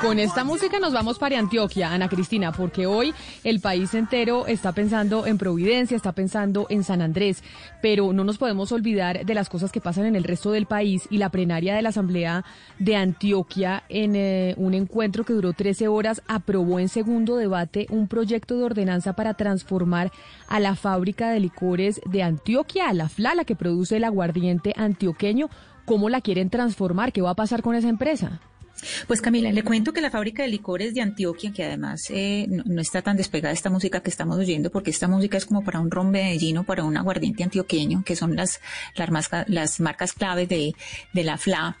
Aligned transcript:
con 0.00 0.18
esta 0.18 0.44
música 0.44 0.78
nos 0.78 0.92
vamos 0.92 1.18
para 1.18 1.38
Antioquia, 1.38 1.92
Ana 1.92 2.08
Cristina, 2.08 2.52
porque 2.52 2.86
hoy 2.86 3.14
el 3.44 3.60
país 3.60 3.94
entero 3.94 4.46
está 4.46 4.72
pensando 4.72 5.26
en 5.26 5.38
Providencia, 5.38 5.96
está 5.96 6.12
pensando 6.12 6.66
en 6.68 6.84
San 6.84 7.02
Andrés, 7.02 7.42
pero 7.82 8.12
no 8.12 8.24
nos 8.24 8.38
podemos 8.38 8.70
olvidar 8.72 9.24
de 9.24 9.34
las 9.34 9.48
cosas 9.48 9.72
que 9.72 9.80
pasan 9.80 10.06
en 10.06 10.16
el 10.16 10.24
resto 10.24 10.52
del 10.52 10.66
país 10.66 11.06
y 11.10 11.18
la 11.18 11.30
plenaria 11.30 11.74
de 11.74 11.82
la 11.82 11.88
Asamblea 11.88 12.44
de 12.78 12.96
Antioquia 12.96 13.84
en 13.88 14.14
eh, 14.14 14.54
un 14.56 14.74
encuentro 14.74 15.24
que 15.24 15.32
duró 15.32 15.52
13 15.52 15.88
horas 15.88 16.22
aprobó 16.28 16.78
en 16.78 16.88
segundo 16.88 17.36
debate 17.36 17.86
un 17.90 18.08
proyecto 18.08 18.56
de 18.56 18.64
ordenanza 18.64 19.14
para 19.14 19.34
transformar 19.34 20.12
a 20.48 20.60
la 20.60 20.74
fábrica 20.74 21.30
de 21.30 21.40
licores 21.40 22.00
de 22.04 22.22
Antioquia, 22.22 22.88
a 22.88 22.94
la 22.94 23.08
FLA, 23.08 23.34
la 23.34 23.44
que 23.44 23.56
produce 23.56 23.96
el 23.96 24.04
aguardiente 24.04 24.74
antioqueño. 24.76 25.48
¿Cómo 25.84 26.08
la 26.10 26.20
quieren 26.20 26.50
transformar? 26.50 27.12
¿Qué 27.12 27.22
va 27.22 27.30
a 27.30 27.34
pasar 27.34 27.62
con 27.62 27.74
esa 27.74 27.88
empresa? 27.88 28.40
Pues 29.06 29.20
Camila, 29.20 29.50
le 29.52 29.62
cuento 29.62 29.92
que 29.92 30.00
la 30.00 30.10
fábrica 30.10 30.42
de 30.42 30.48
licores 30.48 30.94
de 30.94 31.00
Antioquia, 31.00 31.52
que 31.52 31.64
además 31.64 32.06
eh, 32.10 32.46
no, 32.48 32.80
está 32.80 33.02
tan 33.02 33.16
despegada 33.16 33.52
esta 33.52 33.70
música 33.70 34.00
que 34.00 34.10
estamos 34.10 34.38
oyendo, 34.38 34.70
porque 34.70 34.90
esta 34.90 35.08
música 35.08 35.36
es 35.36 35.46
como 35.46 35.64
para 35.64 35.80
un 35.80 35.90
ron 35.90 36.10
medellino, 36.10 36.64
para 36.64 36.84
un 36.84 36.96
aguardiente 36.96 37.42
antioqueño, 37.42 38.02
que 38.04 38.16
son 38.16 38.36
las, 38.36 38.60
las, 38.94 39.30
las 39.46 39.80
marcas 39.80 40.12
claves 40.12 40.48
de, 40.48 40.74
de 41.12 41.24
la 41.24 41.38
FLA 41.38 41.76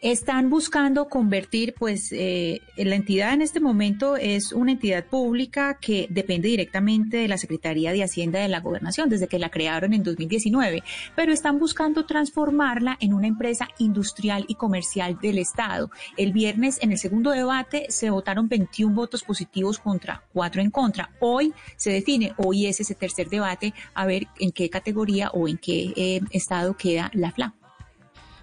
están 0.00 0.50
buscando 0.50 1.08
convertir, 1.08 1.74
pues 1.78 2.10
eh, 2.12 2.60
la 2.76 2.96
entidad 2.96 3.32
en 3.34 3.42
este 3.42 3.60
momento 3.60 4.16
es 4.16 4.52
una 4.52 4.72
entidad 4.72 5.04
pública 5.04 5.78
que 5.80 6.08
depende 6.10 6.48
directamente 6.48 7.18
de 7.18 7.28
la 7.28 7.38
Secretaría 7.38 7.92
de 7.92 8.02
Hacienda 8.02 8.40
de 8.40 8.48
la 8.48 8.60
Gobernación 8.60 9.08
desde 9.08 9.28
que 9.28 9.38
la 9.38 9.50
crearon 9.50 9.92
en 9.92 10.02
2019, 10.02 10.82
pero 11.14 11.32
están 11.32 11.58
buscando 11.58 12.04
transformarla 12.04 12.96
en 13.00 13.14
una 13.14 13.28
empresa 13.28 13.68
industrial 13.78 14.44
y 14.48 14.56
comercial 14.56 15.18
del 15.20 15.38
Estado. 15.38 15.90
El 16.16 16.32
viernes 16.42 16.80
en 16.82 16.90
el 16.90 16.98
segundo 16.98 17.30
debate 17.30 17.86
se 17.88 18.10
votaron 18.10 18.48
21 18.48 18.92
votos 18.92 19.22
positivos 19.22 19.78
contra 19.78 20.24
4 20.32 20.60
en 20.60 20.72
contra. 20.72 21.12
Hoy 21.20 21.54
se 21.76 21.92
define, 21.92 22.34
hoy 22.36 22.66
es 22.66 22.80
ese 22.80 22.96
tercer 22.96 23.28
debate, 23.28 23.72
a 23.94 24.06
ver 24.06 24.26
en 24.40 24.50
qué 24.50 24.68
categoría 24.68 25.30
o 25.30 25.46
en 25.46 25.56
qué 25.56 25.92
eh, 25.94 26.20
estado 26.32 26.76
queda 26.76 27.12
la 27.14 27.30
FLA. 27.30 27.54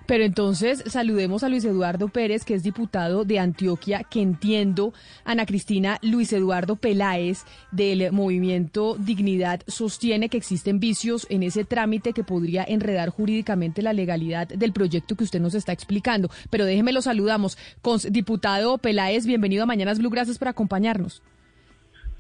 Pero 0.10 0.24
entonces 0.24 0.84
saludemos 0.88 1.44
a 1.44 1.50
Luis 1.50 1.64
Eduardo 1.66 2.08
Pérez, 2.08 2.44
que 2.44 2.56
es 2.56 2.64
diputado 2.64 3.26
de 3.26 3.38
Antioquia, 3.38 4.02
que 4.10 4.24
entiendo, 4.24 4.92
Ana 5.24 5.46
Cristina, 5.46 6.00
Luis 6.02 6.34
Eduardo 6.34 6.78
Peláez 6.78 7.46
del 7.72 8.12
movimiento 8.12 8.96
Dignidad 8.98 9.62
sostiene 9.68 10.28
que 10.28 10.38
existen 10.38 10.80
vicios 10.80 11.28
en 11.30 11.44
ese 11.44 11.64
trámite 11.64 12.14
que 12.14 12.24
podría 12.24 12.66
enredar 12.68 13.10
jurídicamente 13.10 13.84
la 13.84 13.94
legalidad 13.94 14.48
del 14.48 14.74
proyecto 14.74 15.16
que 15.16 15.26
usted 15.26 15.42
nos 15.42 15.54
está 15.54 15.74
explicando. 15.74 16.32
Pero 16.50 16.66
déjeme 16.66 16.92
lo 16.92 17.04
saludamos. 17.04 17.56
Con, 17.84 18.00
diputado 18.10 18.80
Peláez, 18.80 19.28
bienvenido 19.28 19.62
a 19.62 19.68
Mañanas 19.68 20.00
Blue, 20.00 20.10
gracias 20.10 20.40
por 20.40 20.48
acompañarnos. 20.48 21.22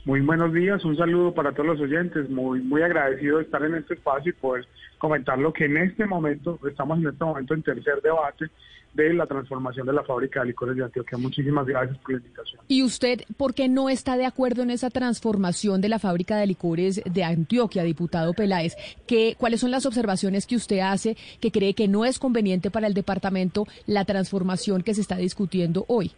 Muy 0.06 0.22
buenos 0.22 0.53
días, 0.53 0.85
un 0.85 0.96
saludo 0.96 1.34
para 1.34 1.53
todos 1.53 1.66
los 1.66 1.81
oyentes, 1.81 2.30
muy, 2.30 2.62
muy 2.62 2.84
agradecido 2.84 3.38
de 3.38 3.46
estar 3.46 3.64
en 3.64 3.74
este 3.74 3.96
espacio 3.96 4.30
y 4.30 4.34
poder 4.34 4.68
comentar 5.00 5.40
lo 5.40 5.52
que 5.52 5.66
en 5.66 5.78
este 5.78 6.06
momento, 6.06 6.60
estamos 6.70 7.00
en 7.00 7.08
este 7.08 7.26
momento 7.26 7.54
en 7.56 7.64
tercer 7.64 8.02
debate 8.02 8.50
de 8.94 9.14
la 9.14 9.26
transformación 9.28 9.86
de 9.86 9.94
la 9.94 10.04
fábrica 10.04 10.42
de 10.42 10.48
licores 10.48 10.76
de 10.76 10.84
Antioquia. 10.84 11.18
Muchísimas 11.18 11.66
gracias 11.66 11.98
por 12.00 12.12
la 12.12 12.18
invitación. 12.18 12.62
¿Y 12.68 12.84
usted 12.84 13.22
por 13.38 13.54
qué 13.54 13.70
no 13.70 13.90
está 13.90 14.18
de 14.18 14.26
acuerdo 14.26 14.64
en 14.64 14.72
esa 14.72 14.90
transformación 14.90 15.80
de 15.82 15.90
la 15.90 16.00
fábrica 16.00 16.38
de 16.38 16.48
licores 16.48 17.02
de 17.06 17.24
Antioquia, 17.24 17.84
diputado 17.84 18.34
Peláez? 18.34 18.76
¿Qué, 19.08 19.36
¿Cuáles 19.38 19.62
son 19.62 19.72
las 19.72 19.86
observaciones 19.86 20.46
que 20.46 20.56
usted 20.56 20.80
hace 20.80 21.16
que 21.40 21.52
cree 21.52 21.76
que 21.76 21.88
no 21.88 22.04
es 22.04 22.20
conveniente 22.20 22.72
para 22.72 22.88
el 22.88 22.94
departamento 22.94 23.66
la 23.86 24.06
transformación 24.06 24.82
que 24.82 24.94
se 24.94 25.02
está 25.02 25.18
discutiendo 25.18 25.86
hoy? 25.88 26.12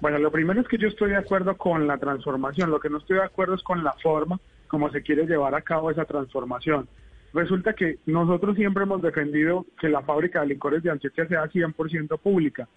Bueno, 0.00 0.18
lo 0.18 0.30
primero 0.30 0.60
es 0.60 0.68
que 0.68 0.78
yo 0.78 0.88
estoy 0.88 1.10
de 1.10 1.16
acuerdo 1.16 1.56
con 1.56 1.86
la 1.86 1.98
transformación, 1.98 2.70
lo 2.70 2.80
que 2.80 2.88
no 2.88 2.98
estoy 2.98 3.16
de 3.16 3.24
acuerdo 3.24 3.54
es 3.54 3.62
con 3.62 3.84
la 3.84 3.92
forma 3.94 4.40
como 4.68 4.90
se 4.90 5.02
quiere 5.02 5.26
llevar 5.26 5.54
a 5.54 5.62
cabo 5.62 5.90
esa 5.90 6.04
transformación. 6.04 6.86
Resulta 7.34 7.74
que 7.74 7.98
nosotros 8.06 8.56
siempre 8.56 8.84
hemos 8.84 9.02
defendido 9.02 9.66
que 9.78 9.88
la 9.88 10.02
fábrica 10.02 10.40
de 10.40 10.48
licores 10.48 10.82
de 10.82 10.90
Antioquia 10.90 11.26
sea 11.28 11.44
100% 11.44 12.18
pública. 12.18 12.68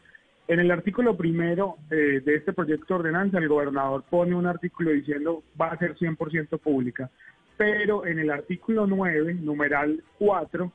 En 0.48 0.60
el 0.60 0.70
artículo 0.72 1.16
primero 1.16 1.78
eh, 1.90 2.22
de 2.26 2.36
este 2.36 2.52
proyecto 2.52 2.94
de 2.94 3.00
ordenanza, 3.00 3.38
el 3.38 3.48
gobernador 3.48 4.04
pone 4.10 4.36
un 4.36 4.46
artículo 4.46 4.92
diciendo 4.92 5.44
va 5.60 5.68
a 5.68 5.78
ser 5.78 5.96
100% 5.96 6.60
pública, 6.60 7.10
pero 7.56 8.06
en 8.06 8.20
el 8.20 8.30
artículo 8.30 8.86
9, 8.88 9.36
numeral 9.36 10.04
4, 10.20 10.72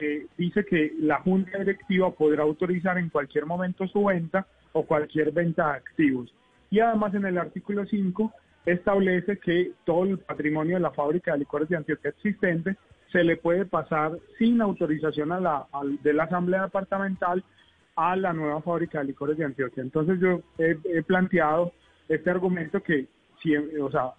eh, 0.00 0.26
dice 0.36 0.64
que 0.64 0.94
la 0.98 1.20
Junta 1.20 1.58
Directiva 1.58 2.10
podrá 2.10 2.42
autorizar 2.42 2.98
en 2.98 3.10
cualquier 3.10 3.46
momento 3.46 3.86
su 3.86 4.04
venta 4.04 4.46
o 4.72 4.84
cualquier 4.84 5.30
venta 5.30 5.66
de 5.68 5.76
activos. 5.76 6.34
Y 6.70 6.80
además 6.80 7.14
en 7.14 7.26
el 7.26 7.38
artículo 7.38 7.84
5 7.84 8.32
establece 8.66 9.38
que 9.38 9.72
todo 9.84 10.04
el 10.04 10.18
patrimonio 10.18 10.76
de 10.76 10.80
la 10.80 10.92
fábrica 10.92 11.32
de 11.32 11.38
licores 11.38 11.68
de 11.68 11.76
Antioquia 11.76 12.10
existente 12.10 12.76
se 13.12 13.24
le 13.24 13.36
puede 13.36 13.64
pasar 13.64 14.12
sin 14.38 14.60
autorización 14.60 15.32
a 15.32 15.40
la, 15.40 15.66
de 16.02 16.12
la 16.12 16.24
Asamblea 16.24 16.62
Departamental 16.62 17.44
a 17.96 18.16
la 18.16 18.32
nueva 18.32 18.62
fábrica 18.62 19.00
de 19.00 19.06
licores 19.06 19.36
de 19.36 19.44
Antioquia. 19.44 19.82
Entonces 19.82 20.18
yo 20.20 20.40
he, 20.58 21.02
planteado 21.02 21.72
este 22.08 22.30
argumento 22.30 22.82
que, 22.82 23.08
o 23.80 23.90
sea, 23.90 24.12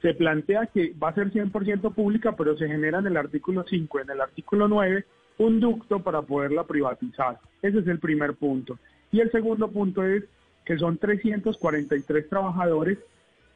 se 0.00 0.14
plantea 0.14 0.66
que 0.66 0.92
va 1.02 1.08
a 1.08 1.14
ser 1.14 1.30
100% 1.32 1.94
pública, 1.94 2.32
pero 2.36 2.56
se 2.56 2.68
genera 2.68 2.98
en 2.98 3.06
el 3.06 3.16
artículo 3.16 3.64
5, 3.68 4.00
en 4.00 4.10
el 4.10 4.20
artículo 4.20 4.68
9, 4.68 5.04
un 5.38 5.60
ducto 5.60 6.00
para 6.00 6.22
poderla 6.22 6.64
privatizar. 6.64 7.38
Ese 7.62 7.78
es 7.78 7.86
el 7.86 7.98
primer 7.98 8.34
punto. 8.34 8.78
Y 9.10 9.20
el 9.20 9.30
segundo 9.30 9.68
punto 9.68 10.04
es 10.04 10.24
que 10.64 10.78
son 10.78 10.98
343 10.98 12.28
trabajadores. 12.28 12.98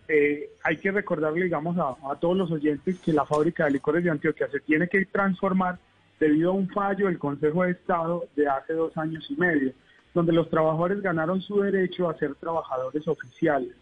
Eh, 0.09 0.51
hay 0.63 0.77
que 0.77 0.93
recordarle, 0.93 1.45
digamos, 1.45 1.77
a, 1.79 2.15
todos 2.17 2.37
los 2.37 2.51
oyentes 2.51 2.99
que 3.01 3.13
la 3.13 3.25
fábrica 3.25 3.65
de 3.65 3.73
licores 3.73 4.05
de 4.05 4.11
Antioquia 4.11 4.49
se 4.49 4.61
tiene 4.61 4.89
que 4.89 5.05
transformar 5.07 5.79
debido 6.21 6.51
a 6.51 6.55
un 6.55 6.69
fallo 6.69 7.07
del 7.07 7.19
Consejo 7.19 7.65
de 7.65 7.73
Estado 7.73 8.25
de 8.37 8.49
hace 8.49 8.73
dos 8.75 8.97
años 8.97 9.27
y 9.31 9.37
medio, 9.37 9.73
donde 10.15 10.33
los 10.33 10.49
trabajadores 10.49 11.03
ganaron 11.03 11.41
su 11.41 11.61
derecho 11.61 12.09
a 12.09 12.17
ser 12.19 12.35
trabajadores 12.37 13.07
oficiales. 13.09 13.73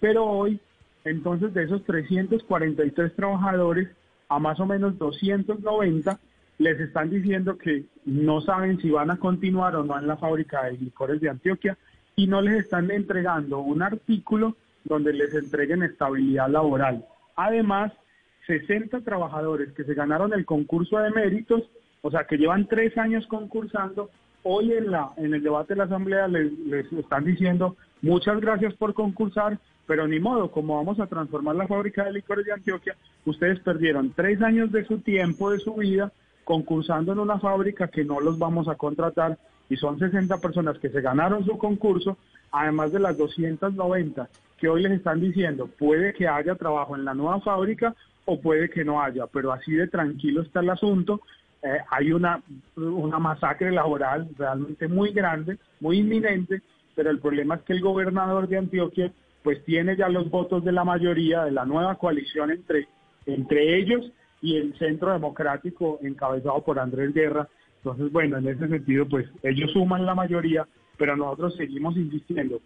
Pero 0.00 0.24
hoy, 0.24 0.60
entonces, 1.04 1.54
de 1.54 1.64
esos 1.64 1.84
343 1.84 3.14
trabajadores, 3.14 3.88
a 4.28 4.38
más 4.38 4.58
o 4.60 4.66
menos 4.66 4.98
290 4.98 6.18
les 6.58 6.80
están 6.80 7.08
diciendo 7.08 7.56
que 7.56 7.84
no 8.04 8.40
saben 8.40 8.80
si 8.80 8.90
van 8.90 9.10
a 9.10 9.16
continuar 9.16 9.76
o 9.76 9.84
no 9.84 9.98
en 9.98 10.08
la 10.08 10.16
fábrica 10.16 10.64
de 10.64 10.72
licores 10.72 11.20
de 11.20 11.30
Antioquia 11.30 11.78
y 12.16 12.26
no 12.26 12.42
les 12.42 12.64
están 12.64 12.90
entregando 12.90 13.60
un 13.60 13.80
artículo 13.80 14.56
donde 14.84 15.12
les 15.12 15.34
entreguen 15.34 15.82
estabilidad 15.82 16.48
laboral. 16.48 17.04
Además, 17.36 17.92
60 18.46 19.00
trabajadores 19.02 19.72
que 19.72 19.84
se 19.84 19.94
ganaron 19.94 20.32
el 20.32 20.44
concurso 20.44 20.98
de 20.98 21.10
méritos, 21.10 21.62
o 22.02 22.10
sea, 22.10 22.24
que 22.24 22.38
llevan 22.38 22.66
tres 22.66 22.96
años 22.96 23.26
concursando, 23.26 24.10
hoy 24.42 24.72
en, 24.72 24.90
la, 24.90 25.10
en 25.16 25.34
el 25.34 25.42
debate 25.42 25.74
de 25.74 25.78
la 25.78 25.84
Asamblea 25.84 26.26
les, 26.28 26.52
les 26.60 26.90
están 26.92 27.24
diciendo 27.24 27.76
muchas 28.00 28.40
gracias 28.40 28.74
por 28.74 28.94
concursar, 28.94 29.58
pero 29.86 30.06
ni 30.06 30.18
modo, 30.18 30.50
como 30.50 30.76
vamos 30.76 30.98
a 31.00 31.06
transformar 31.06 31.56
la 31.56 31.66
fábrica 31.66 32.04
de 32.04 32.12
licores 32.12 32.46
de 32.46 32.52
Antioquia, 32.52 32.96
ustedes 33.26 33.60
perdieron 33.60 34.12
tres 34.14 34.40
años 34.40 34.72
de 34.72 34.84
su 34.84 34.98
tiempo, 34.98 35.50
de 35.50 35.58
su 35.58 35.74
vida, 35.74 36.12
concursando 36.44 37.12
en 37.12 37.18
una 37.18 37.38
fábrica 37.38 37.88
que 37.88 38.04
no 38.04 38.20
los 38.20 38.38
vamos 38.38 38.68
a 38.68 38.76
contratar 38.76 39.38
y 39.68 39.76
son 39.76 39.98
60 39.98 40.38
personas 40.38 40.78
que 40.78 40.88
se 40.88 41.02
ganaron 41.02 41.44
su 41.44 41.58
concurso, 41.58 42.16
además 42.50 42.92
de 42.92 43.00
las 43.00 43.18
290 43.18 44.28
que 44.58 44.68
hoy 44.68 44.82
les 44.82 44.92
están 44.92 45.20
diciendo, 45.20 45.68
puede 45.78 46.12
que 46.12 46.28
haya 46.28 46.54
trabajo 46.54 46.96
en 46.96 47.04
la 47.04 47.14
nueva 47.14 47.40
fábrica 47.40 47.94
o 48.24 48.40
puede 48.40 48.68
que 48.68 48.84
no 48.84 49.00
haya, 49.00 49.26
pero 49.26 49.52
así 49.52 49.72
de 49.72 49.88
tranquilo 49.88 50.42
está 50.42 50.60
el 50.60 50.70
asunto. 50.70 51.20
Eh, 51.62 51.78
hay 51.90 52.12
una, 52.12 52.42
una 52.76 53.18
masacre 53.18 53.70
laboral 53.72 54.28
realmente 54.36 54.86
muy 54.86 55.12
grande, 55.12 55.58
muy 55.80 55.98
inminente, 55.98 56.60
pero 56.94 57.10
el 57.10 57.20
problema 57.20 57.56
es 57.56 57.62
que 57.62 57.72
el 57.72 57.80
gobernador 57.80 58.48
de 58.48 58.58
Antioquia 58.58 59.12
pues 59.42 59.64
tiene 59.64 59.96
ya 59.96 60.08
los 60.08 60.30
votos 60.30 60.64
de 60.64 60.72
la 60.72 60.84
mayoría 60.84 61.44
de 61.44 61.52
la 61.52 61.64
nueva 61.64 61.94
coalición 61.94 62.50
entre, 62.50 62.86
entre 63.26 63.78
ellos 63.78 64.12
y 64.42 64.56
el 64.56 64.76
Centro 64.78 65.12
Democrático 65.12 65.98
encabezado 66.02 66.62
por 66.64 66.78
Andrés 66.78 67.14
Guerra. 67.14 67.48
Entonces, 67.78 68.12
bueno, 68.12 68.36
en 68.38 68.48
ese 68.48 68.68
sentido, 68.68 69.08
pues 69.08 69.26
ellos 69.42 69.70
suman 69.72 70.04
la 70.04 70.14
mayoría, 70.14 70.66
pero 70.96 71.16
nosotros 71.16 71.56
seguimos 71.56 71.96
insistiendo 71.96 72.60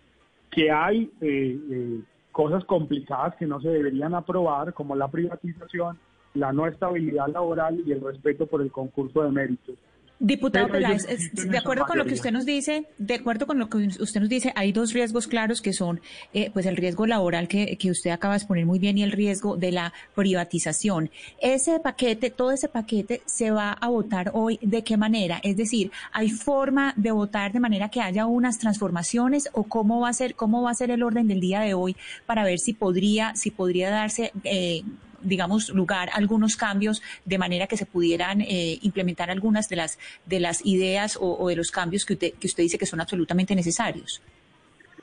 que 0.53 0.71
hay 0.71 1.11
eh, 1.21 1.59
eh, 1.71 2.01
cosas 2.31 2.65
complicadas 2.67 3.35
que 3.37 3.47
no 3.47 3.61
se 3.61 3.71
deberían 3.71 4.15
aprobar, 4.15 4.73
como 4.75 4.95
la 4.95 5.09
privatización, 5.09 5.99
la 6.35 6.53
no 6.53 6.67
estabilidad 6.67 7.29
laboral 7.29 7.83
y 7.85 7.93
el 7.93 8.03
respeto 8.03 8.47
por 8.47 8.63
el 8.63 8.71
concurso 8.71 9.23
de 9.23 9.31
méritos. 9.31 9.77
Diputado 10.19 10.69
Peláez, 10.69 11.05
de 11.32 11.59
acuerdo 11.59 11.85
con 11.85 11.99
lo 11.99 12.05
que 12.05 12.14
usted 12.14 12.31
nos 12.31 12.47
dice, 12.47 12.87
de 12.97 13.14
acuerdo 13.14 13.47
con 13.47 13.59
lo 13.59 13.69
que 13.69 13.79
usted 13.79 14.20
nos 14.20 14.29
dice, 14.29 14.53
hay 14.55 14.70
dos 14.70 14.93
riesgos 14.93 15.26
claros 15.26 15.61
que 15.61 15.73
son, 15.73 16.00
eh, 16.32 16.50
pues 16.53 16.67
el 16.67 16.76
riesgo 16.76 17.06
laboral 17.06 17.49
que, 17.49 17.76
que 17.76 17.91
usted 17.91 18.11
acaba 18.11 18.35
de 18.35 18.38
exponer 18.38 18.64
muy 18.64 18.79
bien 18.79 18.99
y 18.99 19.03
el 19.03 19.11
riesgo 19.11 19.56
de 19.56 19.73
la 19.73 19.93
privatización. 20.14 21.11
Ese 21.41 21.81
paquete, 21.81 22.31
todo 22.31 22.53
ese 22.53 22.69
paquete 22.69 23.23
se 23.26 23.50
va 23.50 23.73
a 23.73 23.88
votar 23.88 24.31
hoy. 24.35 24.61
¿De 24.62 24.85
qué 24.85 24.97
manera? 24.97 25.41
Es 25.43 25.56
decir, 25.56 25.91
¿hay 26.12 26.31
forma 26.31 26.94
de 26.97 27.11
votar 27.11 27.53
de 27.53 27.58
manera 27.58 27.88
que 27.88 28.00
haya 28.00 28.26
unas 28.26 28.58
transformaciones 28.58 29.49
o 29.53 29.65
cómo 29.65 30.00
va 30.00 30.11
a 30.11 30.12
ser, 30.12 30.37
cómo 30.37 30.62
va 30.62 30.70
a 30.70 30.75
ser 30.75 30.93
el 30.93 31.03
orden 31.03 31.26
del 31.26 31.41
día 31.41 31.61
de 31.61 31.75
hoy 31.75 31.97
para 32.26 32.44
ver 32.44 32.61
si 32.61 32.75
podría, 32.75 33.35
si 33.35 33.50
podría 33.50 33.91
darse 33.91 34.32
eh, 34.44 34.82
digamos, 35.23 35.71
lugar 35.71 36.11
algunos 36.13 36.57
cambios 36.57 37.03
de 37.25 37.39
manera 37.39 37.67
que 37.67 37.77
se 37.77 37.87
pudieran 37.87 38.41
eh, 38.41 38.79
implementar 38.83 39.31
algunas 39.31 39.69
de 39.69 39.77
las, 39.77 39.99
de 40.27 40.41
las 40.41 40.65
ideas 40.65 41.19
o, 41.21 41.49
de 41.49 41.57
los 41.57 41.71
cambios 41.71 42.05
que 42.05 42.15
usted, 42.15 42.33
que 42.35 42.47
usted 42.47 42.63
dice 42.63 42.79
que 42.79 42.87
son 42.87 43.01
absolutamente 43.01 43.55
necesarios? 43.55 44.23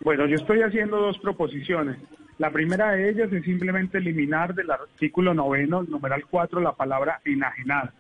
Bueno, 0.01 0.25
yo 0.27 0.35
estoy 0.35 0.61
haciendo 0.61 0.97
dos 0.97 1.17
proposiciones. 1.19 1.97
La 2.37 2.51
primera 2.51 2.91
de 2.91 3.09
ellas 3.09 3.31
es 3.33 3.43
simplemente 3.43 3.97
eliminar 3.97 4.55
del 4.55 4.71
artículo 4.71 5.33
noveno, 5.33 5.83
numeral 5.83 6.23
4, 6.29 6.61
la 6.61 6.71
palabra 6.71 7.19
enajenar. 7.25 7.91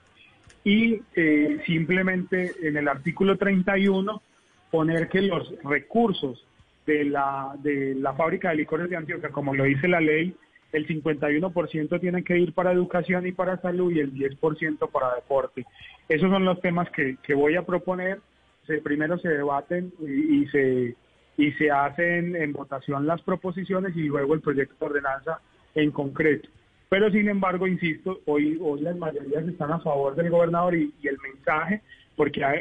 Y 0.63 1.01
eh, 1.15 1.61
simplemente 1.65 2.53
en 2.61 2.77
el 2.77 2.87
artículo 2.87 3.37
31 3.37 4.21
poner 4.71 5.09
que 5.09 5.21
los 5.21 5.53
recursos 5.63 6.45
de 6.85 7.05
la, 7.05 7.53
de 7.61 7.95
la 7.95 8.13
fábrica 8.13 8.49
de 8.49 8.55
licores 8.55 8.89
de 8.89 8.95
Antioquia, 8.95 9.29
como 9.29 9.53
lo 9.53 9.65
dice 9.65 9.87
la 9.87 9.99
ley, 9.99 10.33
el 10.71 10.87
51% 10.87 11.99
tiene 11.99 12.23
que 12.23 12.37
ir 12.37 12.53
para 12.53 12.71
educación 12.71 13.25
y 13.25 13.31
para 13.31 13.61
salud 13.61 13.91
y 13.91 13.99
el 13.99 14.13
10% 14.13 14.89
para 14.91 15.15
deporte. 15.15 15.65
Esos 16.07 16.29
son 16.29 16.45
los 16.45 16.59
temas 16.61 16.87
que, 16.91 17.17
voy 17.33 17.55
a 17.55 17.65
proponer. 17.65 18.19
Primero 18.83 19.17
se 19.17 19.29
debaten 19.29 19.91
y, 19.99 20.45
se, 20.47 20.95
y 21.37 21.51
se 21.53 21.71
hacen 21.71 22.35
en 22.35 22.53
votación 22.53 23.07
las 23.07 23.19
proposiciones 23.23 23.95
y 23.95 24.03
luego 24.03 24.35
el 24.35 24.41
proyecto 24.41 24.75
de 24.79 24.85
ordenanza 24.85 25.41
en 25.73 25.89
concreto. 25.89 26.49
Pero 26.87 27.09
sin 27.11 27.29
embargo, 27.29 27.65
insisto, 27.65 28.19
hoy, 28.25 28.59
hoy 28.61 28.81
las 28.81 28.95
mayorías 28.95 29.47
están 29.47 29.71
a 29.71 29.79
favor 29.79 30.15
del 30.15 30.29
gobernador 30.29 30.75
y, 30.75 30.93
el 31.03 31.17
mensaje, 31.17 31.81
porque 32.15 32.43
ha, 32.43 32.53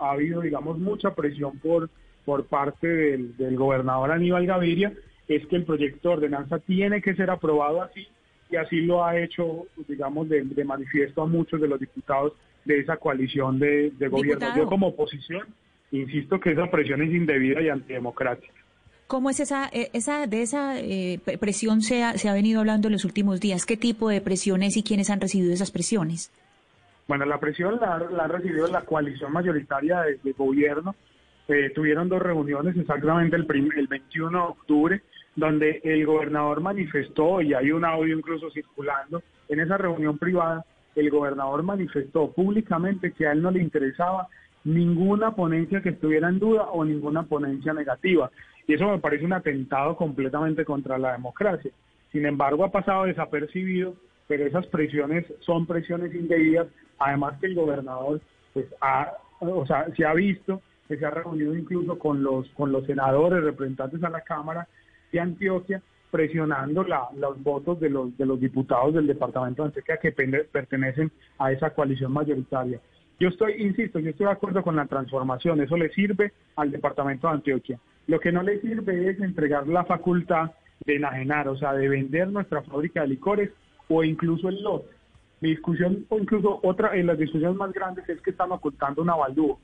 ha, 0.00 0.10
habido, 0.12 0.42
digamos, 0.42 0.78
mucha 0.78 1.14
presión 1.14 1.58
por, 1.60 1.88
por 2.26 2.46
parte 2.46 2.86
del 2.86 3.56
gobernador 3.56 4.10
Aníbal 4.10 4.46
Gaviria 4.46 4.92
es 5.28 5.46
que 5.46 5.56
el 5.56 5.64
proyecto 5.64 6.08
de 6.08 6.14
ordenanza 6.16 6.58
tiene 6.58 7.00
que 7.00 7.14
ser 7.14 7.30
aprobado 7.30 7.82
así 7.82 8.06
y 8.50 8.56
así 8.56 8.80
lo 8.82 9.04
ha 9.04 9.18
hecho, 9.18 9.66
digamos, 9.88 10.28
de, 10.28 10.64
manifiesto 10.64 11.22
a 11.22 11.26
muchos 11.26 11.60
de 11.60 11.68
los 11.68 11.80
diputados 11.80 12.34
de 12.64 12.78
esa 12.78 12.96
coalición 12.96 13.58
de, 13.58 13.92
gobierno. 14.10 14.56
Yo 14.56 14.66
como 14.66 14.88
oposición 14.88 15.46
insisto 15.90 16.40
que 16.40 16.52
esa 16.52 16.70
presión 16.70 17.02
es 17.02 17.12
indebida 17.12 17.60
y 17.62 17.68
antidemocrática. 17.68 18.52
¿Cómo 19.06 19.30
es 19.30 19.38
esa, 19.38 19.68
eh, 19.72 19.90
esa 19.92 20.26
de 20.26 20.42
esa 20.42 20.80
eh, 20.80 21.20
presión 21.38 21.82
se 21.82 22.02
ha, 22.02 22.16
se 22.16 22.28
ha 22.28 22.32
venido 22.32 22.60
hablando 22.60 22.88
en 22.88 22.92
los 22.92 23.04
últimos 23.04 23.38
días? 23.40 23.66
¿Qué 23.66 23.76
tipo 23.76 24.08
de 24.08 24.20
presiones 24.20 24.76
y 24.76 24.82
quiénes 24.82 25.10
han 25.10 25.20
recibido 25.20 25.52
esas 25.52 25.70
presiones? 25.70 26.32
Bueno, 27.06 27.26
la 27.26 27.38
presión 27.38 27.78
la, 27.80 27.96
ha 27.96 28.28
recibido 28.28 28.66
la 28.66 28.80
coalición 28.80 29.32
mayoritaria 29.32 30.00
de, 30.22 30.32
gobierno. 30.32 30.94
Eh, 31.48 31.70
tuvieron 31.74 32.08
dos 32.08 32.22
reuniones 32.22 32.76
exactamente 32.76 33.36
el, 33.36 33.46
el 33.76 33.86
21 33.86 34.38
de 34.38 34.44
octubre 34.44 35.02
donde 35.36 35.80
el 35.84 36.06
gobernador 36.06 36.60
manifestó, 36.60 37.40
y 37.40 37.54
hay 37.54 37.72
un 37.72 37.84
audio 37.84 38.16
incluso 38.16 38.50
circulando, 38.50 39.22
en 39.48 39.60
esa 39.60 39.76
reunión 39.76 40.18
privada, 40.18 40.64
el 40.94 41.10
gobernador 41.10 41.62
manifestó 41.62 42.30
públicamente 42.30 43.12
que 43.12 43.26
a 43.26 43.32
él 43.32 43.42
no 43.42 43.50
le 43.50 43.60
interesaba 43.60 44.28
ninguna 44.62 45.34
ponencia 45.34 45.82
que 45.82 45.90
estuviera 45.90 46.28
en 46.28 46.38
duda 46.38 46.62
o 46.62 46.84
ninguna 46.84 47.24
ponencia 47.24 47.72
negativa. 47.74 48.30
Y 48.66 48.74
eso 48.74 48.88
me 48.88 48.98
parece 48.98 49.24
un 49.24 49.32
atentado 49.32 49.96
completamente 49.96 50.64
contra 50.64 50.98
la 50.98 51.12
democracia. 51.12 51.70
Sin 52.12 52.24
embargo, 52.24 52.64
ha 52.64 52.72
pasado 52.72 53.04
desapercibido, 53.04 53.94
pero 54.26 54.46
esas 54.46 54.66
presiones 54.68 55.26
son 55.40 55.66
presiones 55.66 56.14
indebidas. 56.14 56.68
Además 56.98 57.38
que 57.40 57.46
el 57.48 57.56
gobernador, 57.56 58.20
pues, 58.54 58.66
ha, 58.80 59.12
o 59.40 59.66
sea, 59.66 59.86
se 59.94 60.06
ha 60.06 60.14
visto 60.14 60.62
que 60.88 60.96
se 60.96 61.04
ha 61.04 61.10
reunido 61.10 61.54
incluso 61.54 61.98
con 61.98 62.22
los, 62.22 62.48
con 62.50 62.72
los 62.72 62.86
senadores, 62.86 63.42
representantes 63.42 64.02
a 64.04 64.10
la 64.10 64.20
Cámara, 64.20 64.68
de 65.14 65.20
Antioquia, 65.20 65.82
presionando 66.10 66.84
los 66.84 67.42
votos 67.42 67.80
de 67.80 67.90
los, 67.90 68.16
de 68.16 68.26
los 68.26 68.38
diputados 68.38 68.94
del 68.94 69.06
departamento 69.06 69.62
de 69.62 69.68
Antioquia 69.68 69.96
que 69.96 70.12
pertenecen 70.12 71.10
a 71.38 71.50
esa 71.50 71.70
coalición 71.70 72.12
mayoritaria. 72.12 72.80
Yo 73.18 73.28
estoy, 73.28 73.54
insisto, 73.62 74.00
yo 74.00 74.10
estoy 74.10 74.26
de 74.26 74.32
acuerdo 74.32 74.62
con 74.62 74.76
la 74.76 74.86
transformación, 74.86 75.60
eso 75.60 75.76
le 75.76 75.88
sirve 75.90 76.32
al 76.56 76.70
departamento 76.70 77.28
de 77.28 77.34
Antioquia. 77.34 77.78
Lo 78.06 78.18
que 78.20 78.32
no 78.32 78.42
le 78.42 78.60
sirve 78.60 79.10
es 79.10 79.20
entregar 79.20 79.66
la 79.68 79.84
facultad 79.84 80.50
de 80.84 80.96
enajenar, 80.96 81.48
o 81.48 81.56
sea, 81.56 81.72
de 81.74 81.88
vender 81.88 82.28
nuestra 82.28 82.62
fábrica 82.62 83.02
de 83.02 83.08
licores 83.08 83.50
o 83.88 84.02
incluso 84.02 84.48
el 84.48 84.62
lote. 84.62 84.90
Mi 85.40 85.50
discusión, 85.50 86.06
o 86.08 86.18
incluso 86.18 86.60
otra, 86.62 86.96
en 86.96 87.06
las 87.06 87.18
discusiones 87.18 87.56
más 87.56 87.72
grandes 87.72 88.08
es 88.08 88.20
que 88.20 88.30
están 88.30 88.50
ocultando 88.50 89.02
un 89.02 89.10
avaldúo. 89.10 89.60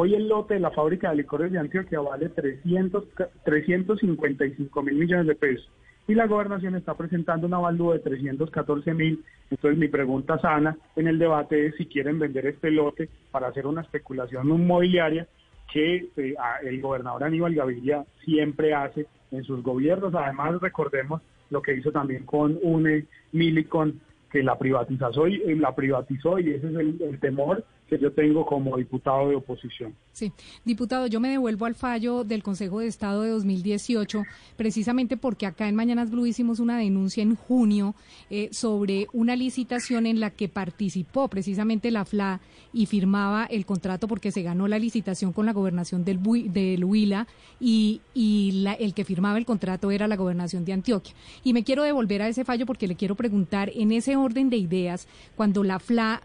Hoy 0.00 0.14
el 0.14 0.28
lote 0.28 0.54
de 0.54 0.60
la 0.60 0.70
fábrica 0.70 1.10
de 1.10 1.16
licores 1.16 1.50
de 1.50 1.58
Antioquia 1.58 1.98
vale 1.98 2.28
300, 2.28 3.02
355 3.42 4.82
mil 4.84 4.94
millones 4.94 5.26
de 5.26 5.34
pesos 5.34 5.68
y 6.06 6.14
la 6.14 6.28
gobernación 6.28 6.76
está 6.76 6.94
presentando 6.96 7.48
un 7.48 7.54
avalúo 7.54 7.94
de 7.94 7.98
314 7.98 8.94
mil. 8.94 9.24
Entonces 9.50 9.76
mi 9.76 9.88
pregunta 9.88 10.38
sana 10.38 10.78
en 10.94 11.08
el 11.08 11.18
debate 11.18 11.66
es 11.66 11.74
si 11.74 11.86
quieren 11.86 12.20
vender 12.20 12.46
este 12.46 12.70
lote 12.70 13.08
para 13.32 13.48
hacer 13.48 13.66
una 13.66 13.80
especulación 13.80 14.48
inmobiliaria 14.48 15.26
que 15.72 16.06
eh, 16.16 16.34
el 16.62 16.80
gobernador 16.80 17.24
Aníbal 17.24 17.56
Gaviria 17.56 18.04
siempre 18.24 18.74
hace 18.74 19.06
en 19.32 19.42
sus 19.42 19.64
gobiernos. 19.64 20.14
Además 20.14 20.60
recordemos 20.60 21.22
lo 21.50 21.60
que 21.60 21.74
hizo 21.74 21.90
también 21.90 22.24
con 22.24 22.56
UNE, 22.62 23.06
Milicon, 23.32 24.00
que 24.30 24.44
la 24.44 24.56
privatizó 24.56 25.26
y, 25.26 25.56
la 25.56 25.74
privatizó 25.74 26.38
y 26.38 26.50
ese 26.50 26.68
es 26.68 27.00
el 27.00 27.18
temor 27.18 27.64
que 27.88 27.98
yo 27.98 28.12
tengo 28.12 28.44
como 28.44 28.76
diputado 28.76 29.28
de 29.30 29.36
oposición. 29.36 29.94
Sí, 30.12 30.32
diputado, 30.64 31.06
yo 31.06 31.20
me 31.20 31.30
devuelvo 31.30 31.64
al 31.64 31.74
fallo 31.74 32.24
del 32.24 32.42
Consejo 32.42 32.80
de 32.80 32.86
Estado 32.86 33.22
de 33.22 33.30
2018, 33.30 34.24
precisamente 34.56 35.16
porque 35.16 35.46
acá 35.46 35.68
en 35.68 35.74
Mañanas 35.74 36.10
Blue 36.10 36.26
hicimos 36.26 36.60
una 36.60 36.78
denuncia 36.78 37.22
en 37.22 37.34
junio 37.34 37.94
eh, 38.30 38.48
sobre 38.52 39.06
una 39.12 39.36
licitación 39.36 40.06
en 40.06 40.20
la 40.20 40.30
que 40.30 40.48
participó 40.48 41.28
precisamente 41.28 41.90
la 41.90 42.04
FLA 42.04 42.40
y 42.72 42.86
firmaba 42.86 43.46
el 43.46 43.64
contrato 43.64 44.08
porque 44.08 44.32
se 44.32 44.42
ganó 44.42 44.68
la 44.68 44.78
licitación 44.78 45.32
con 45.32 45.46
la 45.46 45.52
gobernación 45.52 46.04
del, 46.04 46.20
del 46.52 46.84
Huila 46.84 47.26
y, 47.60 48.00
y 48.12 48.66
el 48.78 48.94
que 48.94 49.04
firmaba 49.04 49.38
el 49.38 49.46
contrato 49.46 49.90
era 49.90 50.08
la 50.08 50.16
gobernación 50.16 50.64
de 50.64 50.72
Antioquia. 50.72 51.14
Y 51.44 51.52
me 51.52 51.64
quiero 51.64 51.84
devolver 51.84 52.22
a 52.22 52.28
ese 52.28 52.44
fallo 52.44 52.66
porque 52.66 52.88
le 52.88 52.96
quiero 52.96 53.14
preguntar, 53.14 53.70
en 53.74 53.92
ese 53.92 54.16
orden 54.16 54.50
de 54.50 54.56
ideas, 54.56 55.08
cuando 55.36 55.64
la 55.64 55.78
FLA 55.78 56.22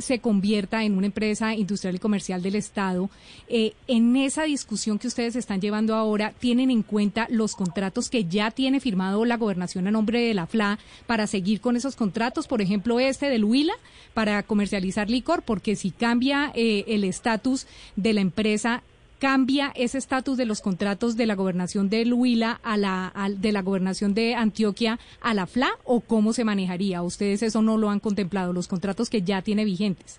se 0.00 0.18
convierta 0.18 0.84
en 0.84 0.96
una 0.96 1.06
empresa 1.06 1.54
industrial 1.54 1.94
y 1.94 1.98
comercial 1.98 2.42
del 2.42 2.54
Estado. 2.54 3.10
Eh, 3.48 3.74
en 3.86 4.16
esa 4.16 4.44
discusión 4.44 4.98
que 4.98 5.08
ustedes 5.08 5.36
están 5.36 5.60
llevando 5.60 5.94
ahora, 5.94 6.32
¿tienen 6.38 6.70
en 6.70 6.82
cuenta 6.82 7.26
los 7.30 7.54
contratos 7.54 8.10
que 8.10 8.24
ya 8.24 8.50
tiene 8.50 8.80
firmado 8.80 9.24
la 9.24 9.36
gobernación 9.36 9.86
a 9.86 9.90
nombre 9.90 10.20
de 10.20 10.34
la 10.34 10.46
FLA 10.46 10.78
para 11.06 11.26
seguir 11.26 11.60
con 11.60 11.76
esos 11.76 11.96
contratos? 11.96 12.46
Por 12.46 12.62
ejemplo, 12.62 13.00
este 13.00 13.26
del 13.26 13.44
Huila 13.44 13.74
para 14.14 14.42
comercializar 14.42 15.10
licor, 15.10 15.42
porque 15.42 15.76
si 15.76 15.90
cambia 15.90 16.52
eh, 16.54 16.84
el 16.88 17.04
estatus 17.04 17.66
de 17.96 18.12
la 18.12 18.20
empresa, 18.20 18.82
cambia 19.20 19.70
ese 19.76 19.98
estatus 19.98 20.36
de 20.36 20.46
los 20.46 20.62
contratos 20.62 21.16
de 21.16 21.26
la 21.26 21.34
gobernación 21.34 21.90
de 21.90 22.10
Huila 22.10 22.58
a 22.64 22.76
la 22.76 23.12
de 23.36 23.52
la 23.52 23.62
gobernación 23.62 24.14
de 24.14 24.34
Antioquia 24.34 24.98
a 25.20 25.34
la 25.34 25.46
FLA 25.46 25.70
o 25.84 26.00
cómo 26.00 26.32
se 26.32 26.44
manejaría? 26.44 27.02
¿Ustedes 27.02 27.42
eso 27.42 27.62
no 27.62 27.76
lo 27.76 27.90
han 27.90 28.00
contemplado, 28.00 28.52
los 28.52 28.66
contratos 28.66 29.10
que 29.10 29.22
ya 29.22 29.42
tiene 29.42 29.64
vigentes? 29.64 30.18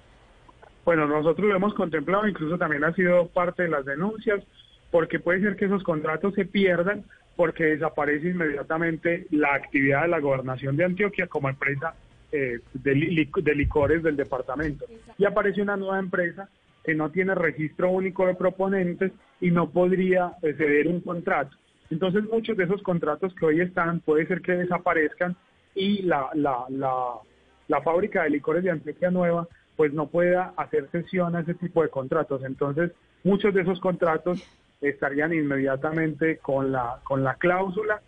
Bueno, 0.85 1.07
nosotros 1.07 1.49
lo 1.49 1.55
hemos 1.55 1.73
contemplado, 1.73 2.27
incluso 2.27 2.57
también 2.57 2.83
ha 2.83 2.93
sido 2.93 3.27
parte 3.27 3.63
de 3.63 3.69
las 3.69 3.85
denuncias, 3.85 4.43
porque 4.91 5.19
puede 5.19 5.41
ser 5.41 5.55
que 5.55 5.65
esos 5.65 5.83
contratos 5.83 6.33
se 6.35 6.45
pierdan 6.45 7.03
porque 7.35 7.63
desaparece 7.63 8.29
inmediatamente 8.29 9.25
la 9.31 9.55
actividad 9.55 10.03
de 10.03 10.09
la 10.09 10.19
gobernación 10.19 10.77
de 10.77 10.85
Antioquia 10.85 11.27
como 11.27 11.49
empresa 11.49 11.95
eh, 12.31 12.59
de, 12.73 13.27
de 13.35 13.55
licores 13.55 14.03
del 14.03 14.15
departamento. 14.15 14.85
Y 15.17 15.25
aparece 15.25 15.61
una 15.61 15.77
nueva 15.77 15.97
empresa 15.97 16.49
que 16.83 16.95
no 16.95 17.11
tiene 17.11 17.35
registro 17.35 17.91
único 17.91 18.25
de 18.25 18.35
proponentes 18.35 19.11
y 19.39 19.51
no 19.51 19.69
podría 19.69 20.33
ceder 20.41 20.87
un 20.87 21.01
contrato. 21.01 21.55
Entonces 21.89 22.23
muchos 22.31 22.55
de 22.57 22.63
esos 22.63 22.81
contratos 22.81 23.33
que 23.35 23.45
hoy 23.45 23.61
están 23.61 23.99
puede 23.99 24.25
ser 24.25 24.41
que 24.41 24.53
desaparezcan 24.53 25.35
y 25.75 26.01
la, 26.03 26.29
la, 26.33 26.65
la, 27.67 27.81
fábrica 27.81 28.23
de 28.23 28.31
licores 28.31 28.63
de 28.63 28.71
Antioquia 28.71 29.11
Nueva 29.11 29.47
pues 29.75 29.93
no 29.93 30.07
pueda 30.07 30.53
hacer 30.57 30.89
cesión 30.91 31.35
a 31.35 31.41
ese 31.41 31.53
tipo 31.55 31.81
de 31.81 31.89
contratos. 31.89 32.43
Entonces, 32.43 32.91
muchos 33.23 33.53
de 33.53 33.61
esos 33.61 33.79
contratos 33.79 34.41
estarían 34.81 35.33
inmediatamente 35.33 36.37
con 36.37 36.71
la, 36.71 36.99
con 37.03 37.23
la 37.23 37.35
cláusula 37.35 38.01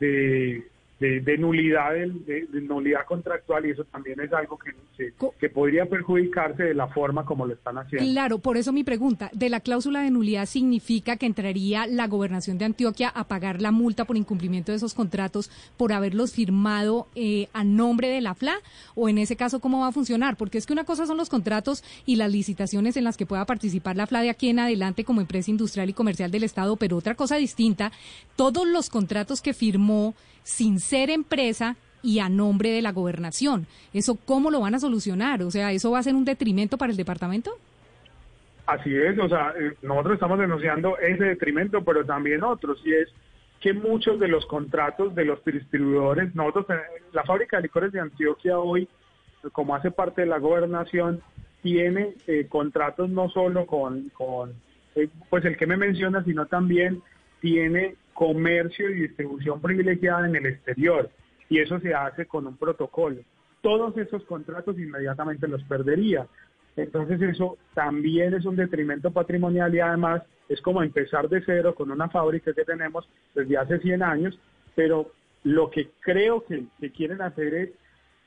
de 0.00 0.66
de, 1.00 1.38
nulidad 1.38 1.94
de, 1.94 2.46
nulidad 2.60 3.06
contractual 3.06 3.64
y 3.64 3.70
eso 3.70 3.84
también 3.84 4.20
es 4.20 4.30
algo 4.34 4.58
que, 4.58 5.14
que, 5.38 5.48
podría 5.48 5.86
perjudicarse 5.86 6.62
de 6.62 6.74
la 6.74 6.88
forma 6.88 7.24
como 7.24 7.46
lo 7.46 7.54
están 7.54 7.78
haciendo. 7.78 8.06
Claro, 8.12 8.38
por 8.38 8.58
eso 8.58 8.70
mi 8.70 8.84
pregunta, 8.84 9.30
de 9.32 9.48
la 9.48 9.60
cláusula 9.60 10.02
de 10.02 10.10
nulidad 10.10 10.44
significa 10.44 11.16
que 11.16 11.24
entraría 11.24 11.86
la 11.86 12.06
gobernación 12.06 12.58
de 12.58 12.66
Antioquia 12.66 13.08
a 13.08 13.24
pagar 13.24 13.62
la 13.62 13.70
multa 13.70 14.04
por 14.04 14.18
incumplimiento 14.18 14.72
de 14.72 14.76
esos 14.76 14.92
contratos 14.92 15.50
por 15.78 15.94
haberlos 15.94 16.34
firmado 16.34 17.08
eh, 17.14 17.48
a 17.54 17.64
nombre 17.64 18.08
de 18.08 18.20
la 18.20 18.34
FLA 18.34 18.56
o 18.94 19.08
en 19.08 19.16
ese 19.16 19.36
caso 19.36 19.60
cómo 19.60 19.80
va 19.80 19.88
a 19.88 19.92
funcionar, 19.92 20.36
porque 20.36 20.58
es 20.58 20.66
que 20.66 20.74
una 20.74 20.84
cosa 20.84 21.06
son 21.06 21.16
los 21.16 21.30
contratos 21.30 21.82
y 22.04 22.16
las 22.16 22.30
licitaciones 22.30 22.98
en 22.98 23.04
las 23.04 23.16
que 23.16 23.24
pueda 23.24 23.46
participar 23.46 23.96
la 23.96 24.06
FLA 24.06 24.20
de 24.20 24.30
aquí 24.30 24.50
en 24.50 24.58
adelante 24.58 25.04
como 25.04 25.22
empresa 25.22 25.50
industrial 25.50 25.88
y 25.88 25.94
comercial 25.94 26.30
del 26.30 26.44
Estado, 26.44 26.76
pero 26.76 26.98
otra 26.98 27.14
cosa 27.14 27.36
distinta, 27.36 27.90
todos 28.36 28.68
los 28.68 28.90
contratos 28.90 29.40
que 29.40 29.54
firmó 29.54 30.14
sin 30.42 30.80
ser 30.80 31.10
empresa 31.10 31.76
y 32.02 32.20
a 32.20 32.28
nombre 32.28 32.70
de 32.70 32.82
la 32.82 32.92
gobernación. 32.92 33.66
¿Eso 33.92 34.16
cómo 34.24 34.50
lo 34.50 34.60
van 34.60 34.74
a 34.74 34.80
solucionar? 34.80 35.42
O 35.42 35.50
sea, 35.50 35.72
¿eso 35.72 35.90
va 35.90 35.98
a 35.98 36.02
ser 36.02 36.14
un 36.14 36.24
detrimento 36.24 36.78
para 36.78 36.90
el 36.90 36.96
departamento? 36.96 37.52
Así 38.66 38.94
es, 38.94 39.18
o 39.18 39.28
sea, 39.28 39.52
eh, 39.58 39.74
nosotros 39.82 40.14
estamos 40.14 40.38
denunciando 40.38 40.96
ese 40.98 41.24
detrimento, 41.24 41.82
pero 41.82 42.04
también 42.04 42.44
otros, 42.44 42.80
y 42.84 42.94
es 42.94 43.08
que 43.60 43.72
muchos 43.72 44.18
de 44.20 44.28
los 44.28 44.46
contratos 44.46 45.14
de 45.14 45.24
los 45.24 45.44
distribuidores, 45.44 46.34
nosotros, 46.34 46.66
la 47.12 47.24
fábrica 47.24 47.56
de 47.56 47.64
licores 47.64 47.92
de 47.92 48.00
Antioquia 48.00 48.58
hoy, 48.58 48.88
como 49.52 49.74
hace 49.74 49.90
parte 49.90 50.22
de 50.22 50.28
la 50.28 50.38
gobernación, 50.38 51.20
tiene 51.62 52.14
eh, 52.26 52.46
contratos 52.48 53.10
no 53.10 53.28
solo 53.28 53.66
con, 53.66 54.08
con 54.10 54.54
eh, 54.94 55.08
pues 55.28 55.44
el 55.44 55.56
que 55.56 55.66
me 55.66 55.76
menciona, 55.76 56.24
sino 56.24 56.46
también 56.46 57.02
tiene 57.40 57.96
comercio 58.14 58.90
y 58.90 59.02
distribución 59.02 59.60
privilegiada 59.60 60.26
en 60.26 60.36
el 60.36 60.46
exterior 60.46 61.10
y 61.48 61.58
eso 61.58 61.80
se 61.80 61.94
hace 61.94 62.26
con 62.26 62.46
un 62.46 62.56
protocolo. 62.56 63.18
Todos 63.60 63.96
esos 63.98 64.24
contratos 64.24 64.78
inmediatamente 64.78 65.48
los 65.48 65.62
perdería. 65.64 66.26
Entonces 66.76 67.20
eso 67.20 67.58
también 67.74 68.32
es 68.34 68.44
un 68.44 68.56
detrimento 68.56 69.10
patrimonial 69.10 69.74
y 69.74 69.80
además 69.80 70.22
es 70.48 70.60
como 70.62 70.82
empezar 70.82 71.28
de 71.28 71.42
cero 71.44 71.74
con 71.74 71.90
una 71.90 72.08
fábrica 72.08 72.52
que 72.54 72.64
tenemos 72.64 73.08
desde 73.34 73.56
hace 73.58 73.78
100 73.80 74.02
años, 74.02 74.38
pero 74.74 75.10
lo 75.44 75.70
que 75.70 75.90
creo 76.00 76.44
que, 76.44 76.66
quieren 76.92 77.20
hacer 77.22 77.54
es 77.54 77.70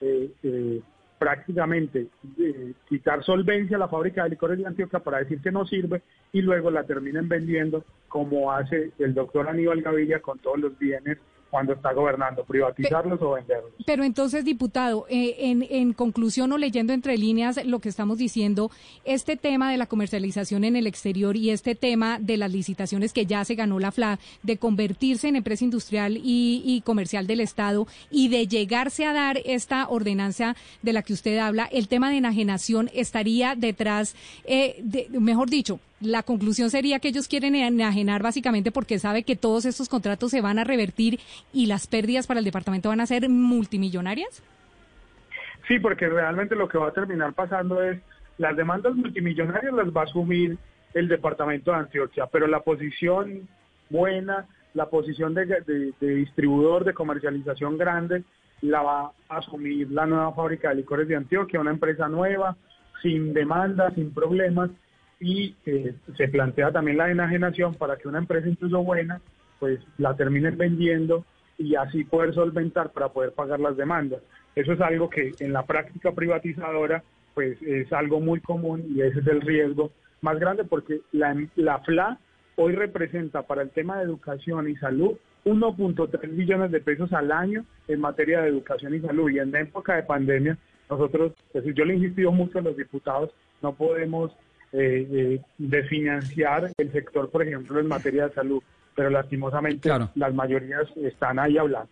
eh, 0.02 0.32
eh, 0.44 0.82
prácticamente 1.24 2.08
eh, 2.38 2.74
quitar 2.90 3.24
solvencia 3.24 3.78
a 3.78 3.80
la 3.80 3.88
fábrica 3.88 4.24
de 4.24 4.32
licores 4.32 4.58
de 4.58 4.66
Antioquia 4.66 5.00
para 5.00 5.20
decir 5.20 5.40
que 5.40 5.54
no 5.54 5.66
sirve 5.66 6.02
y 6.34 6.42
luego 6.42 6.70
la 6.70 6.84
terminen 6.84 7.30
vendiendo 7.30 7.86
como 8.10 8.52
hace 8.52 8.92
el 9.00 9.14
doctor 9.14 9.48
Aníbal 9.48 9.82
Gavilla 9.82 10.20
con 10.20 10.38
todos 10.40 10.60
los 10.60 10.78
bienes 10.78 11.18
cuando 11.54 11.74
está 11.74 11.94
gobernando, 11.94 12.44
privatizarlos 12.46 13.22
o 13.22 13.34
venderlos. 13.34 13.72
Pero 13.86 14.04
entonces, 14.04 14.44
diputado, 14.44 15.06
eh, 15.08 15.36
en, 15.70 15.94
conclusión 15.94 16.52
o 16.52 16.58
leyendo 16.58 16.94
entre 16.94 17.16
líneas 17.16 17.64
lo 17.64 17.78
que 17.78 17.90
estamos 17.90 18.18
diciendo, 18.18 18.72
este 19.06 19.38
tema 19.38 19.70
de 19.70 19.78
la 19.78 19.86
comercialización 19.86 20.64
en 20.64 20.76
el 20.76 20.88
exterior 20.88 21.38
y 21.38 21.52
este 21.52 21.76
tema 21.76 22.18
de 22.20 22.38
las 22.38 22.52
licitaciones 22.52 23.14
que 23.14 23.28
ya 23.28 23.46
se 23.46 23.54
ganó 23.54 23.78
la 23.78 23.92
FLA, 23.92 24.18
de 24.42 24.58
convertirse 24.58 25.28
en 25.28 25.36
empresa 25.36 25.64
industrial 25.64 26.20
y, 26.20 26.82
comercial 26.86 27.28
del 27.28 27.40
Estado 27.40 27.86
y 28.10 28.30
de 28.30 28.48
llegarse 28.48 29.06
a 29.06 29.14
dar 29.14 29.38
esta 29.46 29.88
ordenanza 29.90 30.56
de 30.82 30.94
la 30.94 31.04
que 31.04 31.14
usted 31.14 31.38
habla, 31.38 31.66
el 31.66 31.88
tema 31.88 32.10
de 32.10 32.18
enajenación 32.18 32.90
estaría 32.96 33.54
detrás, 33.54 34.16
eh, 34.46 34.82
de, 34.82 35.08
mejor 35.20 35.52
dicho, 35.52 35.80
la 36.04 36.24
conclusión 36.24 36.70
sería 36.70 37.00
que 37.00 37.08
ellos 37.08 37.28
quieren 37.28 37.56
enajenar 37.56 38.22
básicamente 38.22 38.72
porque 38.72 39.00
sabe 39.00 39.24
que 39.24 39.36
todos 39.36 39.66
estos 39.66 39.90
contratos 39.90 40.32
se 40.32 40.42
van 40.42 40.60
a 40.60 40.64
revertir 40.64 41.20
y 41.54 41.66
las 41.66 41.88
pérdidas 41.88 42.28
para 42.28 42.40
el 42.40 42.46
departamento 42.46 42.90
van 42.90 43.02
a 43.02 43.06
ser 43.06 43.30
multimillonarias? 43.30 44.44
Sí, 45.68 45.80
porque 45.80 46.10
realmente 46.10 46.56
lo 46.56 46.68
que 46.68 46.78
va 46.78 46.90
a 46.90 46.94
terminar 46.94 47.34
pasando 47.34 47.82
es 47.82 48.00
las 48.38 48.56
demandas 48.56 48.96
multimillonarias 48.96 49.74
las 49.74 49.88
va 49.88 50.02
a 50.02 50.06
asumir 50.06 50.58
el 50.94 51.08
departamento 51.08 51.72
de 51.72 51.78
Antioquia, 51.78 52.28
pero 52.28 52.48
la 52.48 52.60
posición 52.60 53.48
buena, 53.90 54.46
la 54.74 54.88
posición 54.88 55.34
de, 55.34 55.46
de 56.00 56.16
distribuidor 56.16 56.84
de 56.84 56.94
comercialización 56.94 57.78
grande, 57.78 58.24
la 58.62 58.82
va 58.82 59.12
a 59.30 59.38
asumir 59.38 59.92
la 59.92 60.06
nueva 60.06 60.34
fábrica 60.34 60.70
de 60.70 60.76
licores 60.76 61.08
de 61.08 61.16
Antioquia, 61.16 61.60
una 61.60 61.72
empresa 61.72 62.08
nueva, 62.08 62.56
sin 63.02 63.34
demandas, 63.34 63.94
sin 63.96 64.14
problemas, 64.14 64.70
y 65.24 65.56
eh, 65.66 65.96
se 66.18 66.28
plantea 66.28 66.72
también 66.72 66.98
la 66.98 67.10
enajenación 67.10 67.74
para 67.76 67.96
que 67.96 68.10
una 68.10 68.18
empresa 68.18 68.50
incluso 68.50 68.84
buena 68.84 69.22
pues 69.58 69.80
la 69.98 70.16
terminen 70.18 70.58
vendiendo 70.58 71.26
y 71.58 71.76
así 71.76 72.04
poder 72.04 72.34
solventar 72.34 72.92
para 72.92 73.10
poder 73.10 73.32
pagar 73.32 73.62
las 73.62 73.78
demandas. 73.78 74.22
Eso 74.54 74.74
es 74.74 74.82
algo 74.82 75.10
que 75.10 75.32
en 75.40 75.54
la 75.54 75.66
práctica 75.66 76.12
privatizadora 76.12 77.04
pues 77.34 77.62
es 77.62 77.92
algo 77.94 78.20
muy 78.20 78.42
común 78.42 78.84
y 78.94 79.02
ese 79.02 79.22
es 79.22 79.28
el 79.28 79.40
riesgo 79.40 79.92
más 80.22 80.38
grande 80.40 80.66
porque 80.66 81.00
la, 81.14 81.34
la 81.56 81.80
FLA 81.80 82.20
hoy 82.58 82.74
representa 82.74 83.44
para 83.44 83.62
el 83.62 83.70
tema 83.70 83.98
de 83.98 84.04
educación 84.04 84.70
y 84.70 84.76
salud 84.76 85.14
1.3 85.46 86.30
millones 86.32 86.72
de 86.72 86.82
pesos 86.82 87.14
al 87.14 87.32
año 87.32 87.64
en 87.88 88.02
materia 88.02 88.42
de 88.42 88.50
educación 88.50 88.94
y 88.94 89.00
salud 89.00 89.30
y 89.30 89.40
en 89.40 89.56
época 89.56 89.96
de 89.96 90.04
pandemia 90.04 90.58
nosotros, 90.90 91.32
pues, 91.54 91.64
yo 91.74 91.86
le 91.86 91.94
he 91.94 91.98
insistido 91.98 92.32
mucho 92.32 92.60
a 92.60 92.62
los 92.62 92.76
diputados, 92.76 93.32
no 93.62 93.74
podemos 93.74 94.32
eh, 94.74 95.08
eh, 95.12 95.42
de 95.58 95.84
financiar 95.84 96.72
el 96.78 96.92
sector, 96.92 97.30
por 97.30 97.44
ejemplo, 97.44 97.80
en 97.80 97.88
materia 97.88 98.28
de 98.28 98.34
salud, 98.34 98.62
pero 98.96 99.10
lastimosamente 99.10 99.90
las 100.16 100.34
mayorías 100.34 100.88
están 100.98 101.40
ahí 101.40 101.58
hablando. 101.58 101.90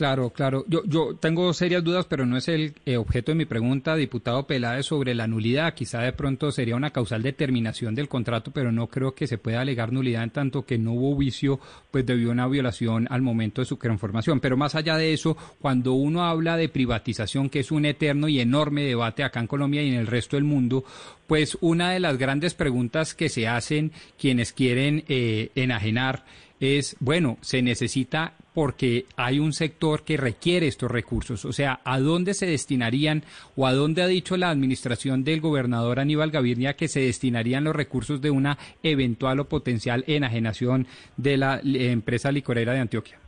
Claro, 0.00 0.30
claro. 0.30 0.64
Yo, 0.66 0.82
yo 0.86 1.14
tengo 1.14 1.52
serias 1.52 1.84
dudas, 1.84 2.06
pero 2.08 2.24
no 2.24 2.38
es 2.38 2.48
el 2.48 2.72
eh, 2.86 2.96
objeto 2.96 3.32
de 3.32 3.36
mi 3.36 3.44
pregunta, 3.44 3.96
diputado 3.96 4.46
Peláez, 4.46 4.86
sobre 4.86 5.14
la 5.14 5.26
nulidad. 5.26 5.74
Quizá 5.74 6.00
de 6.00 6.14
pronto 6.14 6.50
sería 6.52 6.74
una 6.74 6.88
causal 6.88 7.22
determinación 7.22 7.94
del 7.94 8.08
contrato, 8.08 8.50
pero 8.50 8.72
no 8.72 8.86
creo 8.86 9.14
que 9.14 9.26
se 9.26 9.36
pueda 9.36 9.60
alegar 9.60 9.92
nulidad 9.92 10.22
en 10.22 10.30
tanto 10.30 10.64
que 10.64 10.78
no 10.78 10.92
hubo 10.92 11.14
vicio, 11.18 11.60
pues 11.90 12.06
debió 12.06 12.30
una 12.30 12.48
violación 12.48 13.08
al 13.10 13.20
momento 13.20 13.60
de 13.60 13.66
su 13.66 13.76
transformación. 13.76 14.40
Pero 14.40 14.56
más 14.56 14.74
allá 14.74 14.96
de 14.96 15.12
eso, 15.12 15.36
cuando 15.60 15.92
uno 15.92 16.24
habla 16.24 16.56
de 16.56 16.70
privatización, 16.70 17.50
que 17.50 17.60
es 17.60 17.70
un 17.70 17.84
eterno 17.84 18.26
y 18.26 18.40
enorme 18.40 18.84
debate 18.84 19.22
acá 19.22 19.40
en 19.40 19.48
Colombia 19.48 19.82
y 19.82 19.88
en 19.90 19.96
el 19.96 20.06
resto 20.06 20.38
del 20.38 20.44
mundo, 20.44 20.82
pues 21.26 21.58
una 21.60 21.90
de 21.90 22.00
las 22.00 22.16
grandes 22.16 22.54
preguntas 22.54 23.14
que 23.14 23.28
se 23.28 23.46
hacen 23.48 23.92
quienes 24.18 24.54
quieren 24.54 25.04
eh, 25.08 25.50
enajenar 25.54 26.24
es, 26.60 26.96
bueno, 27.00 27.38
se 27.40 27.62
necesita 27.62 28.34
porque 28.54 29.06
hay 29.16 29.38
un 29.38 29.52
sector 29.52 30.04
que 30.04 30.16
requiere 30.16 30.66
estos 30.66 30.90
recursos. 30.90 31.44
O 31.46 31.52
sea, 31.52 31.80
¿a 31.84 31.98
dónde 31.98 32.34
se 32.34 32.46
destinarían 32.46 33.22
o 33.56 33.66
a 33.66 33.72
dónde 33.72 34.02
ha 34.02 34.06
dicho 34.06 34.36
la 34.36 34.50
administración 34.50 35.24
del 35.24 35.40
gobernador 35.40 36.00
Aníbal 36.00 36.30
Gaviria 36.30 36.74
que 36.74 36.88
se 36.88 37.00
destinarían 37.00 37.64
los 37.64 37.74
recursos 37.74 38.20
de 38.20 38.30
una 38.30 38.58
eventual 38.82 39.40
o 39.40 39.44
potencial 39.48 40.04
enajenación 40.06 40.86
de 41.16 41.36
la 41.38 41.60
empresa 41.62 42.30
licorera 42.30 42.74
de 42.74 42.80
Antioquia? 42.80 43.18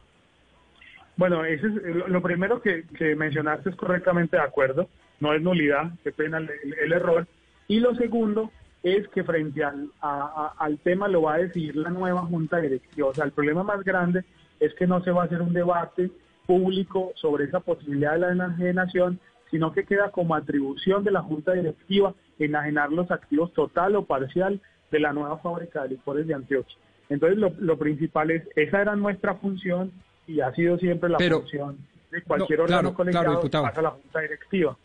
Bueno, 1.17 1.45
ese 1.45 1.67
es, 1.67 1.73
lo 2.09 2.23
primero 2.23 2.61
que, 2.61 2.85
mencionaste 3.17 3.71
es 3.71 3.77
correctamente 3.77 4.37
de 4.37 4.43
acuerdo, 4.43 4.89
no 5.21 5.33
es 5.35 5.43
nulidad, 5.43 5.93
qué 6.03 6.12
pena 6.12 6.39
el 6.39 6.93
error. 6.93 7.27
Y 7.69 7.81
lo 7.81 7.95
segundo 7.95 8.51
es 8.83 9.07
que 9.09 9.23
frente 9.23 9.62
al, 9.65 9.91
al 10.01 10.79
tema 10.79 11.09
lo 11.09 11.23
va 11.23 11.35
a 11.35 11.39
decidir 11.39 11.77
la 11.77 11.91
nueva 11.91 12.23
junta 12.23 12.59
directiva. 12.59 13.09
O 13.09 13.15
sea, 13.15 13.25
el 13.25 13.33
problema 13.33 13.62
más 13.62 13.85
grande 13.85 14.25
es 14.59 14.75
que 14.75 14.87
no 14.87 15.03
se 15.03 15.11
va 15.11 15.23
a 15.23 15.27
hacer 15.27 15.43
un 15.43 15.53
debate 15.53 16.11
público 16.47 17.12
sobre 17.17 17.45
esa 17.45 17.61
posibilidad 17.61 18.12
de 18.12 18.19
la 18.19 18.33
enajenación, 18.33 19.21
sino 19.51 19.73
que 19.73 19.85
queda 19.85 20.11
como 20.11 20.35
atribución 20.35 21.05
de 21.05 21.11
la 21.11 21.23
junta 21.23 21.53
directiva 21.53 22.15
enajenar 22.39 22.91
los 22.91 23.11
activos 23.11 23.53
total 23.53 23.97
o 23.97 24.05
parcial 24.05 24.61
de 24.91 25.01
la 25.01 25.12
nueva 25.12 25.39
fábrica 25.39 25.83
de 25.83 25.91
licores 25.91 26.27
de 26.27 26.35
Antioquia. 26.35 26.77
Entonces, 27.09 27.39
lo, 27.39 27.79
principal 27.79 28.31
es, 28.31 28.43
esa 28.57 28.81
era 28.81 28.97
nuestra 28.97 29.35
función 29.35 29.93
y 30.27 30.41
ha 30.41 30.53
sido 30.55 30.79
siempre 30.79 31.11
la 31.11 31.19
función 31.19 31.77
de 32.11 32.23
cualquier 32.23 32.61
órgano 32.61 32.95
colegiado 32.95 33.41
claro, 33.41 33.67
pasa 33.67 33.81
a 33.81 33.83
la 33.83 33.91
junta 33.91 34.21
directiva. 34.21 34.77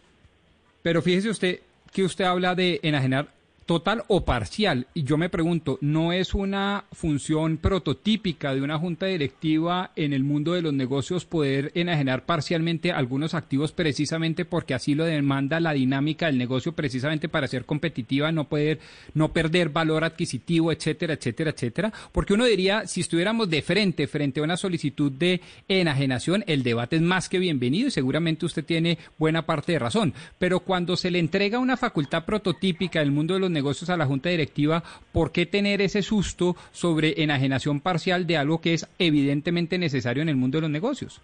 Pero 0.81 1.01
fíjese 1.01 1.29
usted 1.29 1.59
que 1.93 2.03
usted 2.03 2.25
habla 2.25 2.55
de 2.55 2.79
enajenar 2.83 3.27
total 3.67 4.03
o 4.07 4.25
parcial. 4.25 4.87
Y 4.95 5.03
yo 5.03 5.17
me 5.17 5.29
pregunto, 5.29 5.77
¿no 5.81 6.13
es 6.13 6.33
una 6.33 6.85
función 6.93 7.57
prototípica 7.57 8.55
de 8.55 8.61
una 8.61 8.79
junta 8.79 9.05
directiva 9.05 9.91
en 9.95 10.13
el 10.13 10.23
mundo 10.23 10.53
de 10.53 10.61
los 10.61 10.73
negocios 10.73 11.25
poder 11.25 11.71
enajenar 11.75 12.25
parcialmente 12.25 12.91
algunos 12.91 13.33
activos 13.33 13.73
precisamente 13.73 14.45
porque 14.45 14.73
así 14.73 14.95
lo 14.95 15.03
demanda 15.03 15.59
la 15.59 15.73
dinámica 15.73 16.27
del 16.27 16.37
negocio 16.37 16.71
precisamente 16.71 17.29
para 17.29 17.47
ser 17.47 17.65
competitiva, 17.65 18.31
no 18.31 18.45
poder, 18.45 18.79
no 19.13 19.33
perder 19.33 19.69
valor 19.69 20.05
adquisitivo, 20.05 20.71
etcétera, 20.71 21.13
etcétera, 21.13 21.51
etcétera? 21.51 21.93
Porque 22.13 22.33
uno 22.33 22.45
diría, 22.45 22.87
si 22.87 23.01
estuviéramos 23.01 23.49
de 23.49 23.61
frente, 23.61 24.07
frente 24.07 24.39
a 24.39 24.43
una 24.43 24.55
solicitud 24.55 25.11
de 25.11 25.41
enajenación, 25.67 26.45
el 26.47 26.63
debate 26.63 26.95
es 26.95 27.01
más 27.01 27.27
que 27.27 27.37
bienvenido 27.37 27.89
y 27.89 27.91
seguramente 27.91 28.45
usted 28.45 28.63
tiene 28.63 28.97
buena 29.17 29.45
parte 29.45 29.73
de 29.73 29.79
razón. 29.79 30.13
Pero 30.37 30.61
cuando 30.61 30.95
se 30.95 31.11
le 31.11 31.19
entrega 31.19 31.59
una 31.59 31.75
facultad 31.75 32.23
prototípica 32.23 32.99
del 32.99 33.11
mundo 33.11 33.33
de 33.33 33.41
los 33.41 33.56
negocios 33.57 33.89
a 33.89 33.97
la 33.97 34.05
Junta 34.05 34.29
Directiva, 34.29 34.83
¿por 35.11 35.31
qué 35.31 35.45
tener 35.45 35.81
ese 35.81 36.01
susto 36.01 36.55
sobre 36.71 37.21
enajenación 37.23 37.81
parcial 37.81 38.27
de 38.27 38.37
algo 38.37 38.61
que 38.61 38.73
es 38.73 38.87
evidentemente 38.99 39.77
necesario 39.77 40.21
en 40.21 40.29
el 40.29 40.35
mundo 40.35 40.57
de 40.57 40.61
los 40.63 40.71
negocios? 40.71 41.21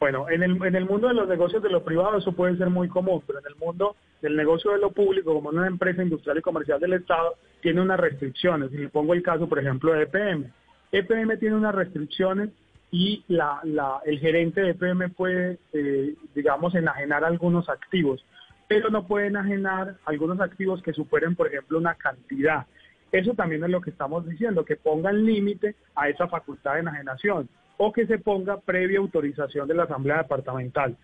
Bueno, 0.00 0.28
en 0.28 0.42
el, 0.42 0.60
en 0.64 0.74
el 0.74 0.84
mundo 0.84 1.06
de 1.08 1.14
los 1.14 1.28
negocios 1.28 1.62
de 1.62 1.70
lo 1.70 1.84
privado 1.84 2.18
eso 2.18 2.32
puede 2.32 2.56
ser 2.56 2.70
muy 2.70 2.88
común, 2.88 3.22
pero 3.26 3.38
en 3.38 3.46
el 3.46 3.56
mundo 3.56 3.94
del 4.20 4.36
negocio 4.36 4.72
de 4.72 4.78
lo 4.78 4.90
público, 4.90 5.32
como 5.34 5.50
una 5.50 5.66
empresa 5.66 6.02
industrial 6.02 6.38
y 6.38 6.42
comercial 6.42 6.80
del 6.80 6.94
Estado, 6.94 7.34
tiene 7.60 7.80
unas 7.80 8.00
restricciones. 8.00 8.72
Y 8.72 8.78
le 8.78 8.88
pongo 8.88 9.14
el 9.14 9.22
caso, 9.22 9.48
por 9.48 9.60
ejemplo, 9.60 9.92
de 9.92 10.02
EPM. 10.02 10.50
EPM 10.90 11.38
tiene 11.38 11.54
unas 11.54 11.74
restricciones 11.74 12.50
y 12.90 13.22
la, 13.28 13.60
la, 13.62 14.00
el 14.04 14.18
gerente 14.18 14.60
de 14.60 14.70
EPM 14.70 15.10
puede, 15.10 15.58
eh, 15.72 16.14
digamos, 16.34 16.74
enajenar 16.74 17.24
algunos 17.24 17.68
activos 17.68 18.24
pero 18.72 18.88
no 18.88 19.06
pueden 19.06 19.36
enajenar 19.36 19.96
algunos 20.06 20.40
activos 20.40 20.82
que 20.82 20.94
superen, 20.94 21.36
por 21.36 21.48
ejemplo, 21.48 21.76
una 21.76 21.94
cantidad. 21.94 22.66
Eso 23.10 23.34
también 23.34 23.62
es 23.62 23.68
lo 23.68 23.82
que 23.82 23.90
estamos 23.90 24.26
diciendo, 24.26 24.64
que 24.64 24.76
pongan 24.76 25.26
límite 25.26 25.74
a 25.94 26.08
esa 26.08 26.26
facultad 26.26 26.74
de 26.74 26.80
enajenación 26.80 27.50
o 27.76 27.92
que 27.92 28.06
se 28.06 28.18
ponga 28.18 28.58
previa 28.60 28.98
autorización 28.98 29.68
de 29.68 29.74
la 29.74 29.82
Asamblea 29.82 30.18
Departamental. 30.18 30.96